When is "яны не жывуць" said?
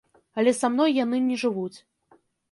1.03-1.77